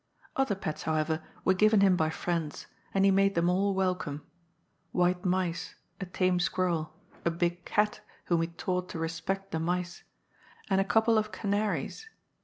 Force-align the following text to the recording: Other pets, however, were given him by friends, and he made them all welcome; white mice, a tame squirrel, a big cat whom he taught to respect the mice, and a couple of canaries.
Other 0.35 0.55
pets, 0.55 0.81
however, 0.81 1.21
were 1.45 1.53
given 1.53 1.81
him 1.81 1.95
by 1.95 2.09
friends, 2.09 2.65
and 2.91 3.05
he 3.05 3.11
made 3.11 3.35
them 3.35 3.51
all 3.51 3.75
welcome; 3.75 4.25
white 4.91 5.25
mice, 5.25 5.75
a 5.99 6.07
tame 6.07 6.39
squirrel, 6.39 6.95
a 7.23 7.29
big 7.29 7.65
cat 7.65 7.99
whom 8.25 8.41
he 8.41 8.47
taught 8.47 8.89
to 8.89 8.97
respect 8.97 9.51
the 9.51 9.59
mice, 9.59 10.01
and 10.71 10.81
a 10.81 10.83
couple 10.83 11.19
of 11.19 11.31
canaries. 11.31 12.09